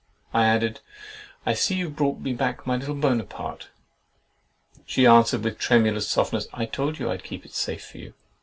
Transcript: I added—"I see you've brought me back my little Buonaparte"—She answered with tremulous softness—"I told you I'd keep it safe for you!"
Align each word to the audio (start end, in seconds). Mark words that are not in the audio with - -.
I 0.33 0.45
added—"I 0.47 1.53
see 1.53 1.75
you've 1.75 1.95
brought 1.95 2.17
me 2.21 2.33
back 2.33 2.65
my 2.65 2.75
little 2.75 2.95
Buonaparte"—She 2.95 5.05
answered 5.05 5.43
with 5.43 5.59
tremulous 5.59 6.07
softness—"I 6.07 6.65
told 6.65 6.97
you 6.97 7.11
I'd 7.11 7.23
keep 7.23 7.45
it 7.45 7.53
safe 7.53 7.85
for 7.85 7.99
you!" 7.99 8.15